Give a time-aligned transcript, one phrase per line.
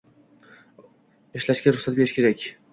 [1.43, 2.51] Ishlashga ruxsat berish kerak.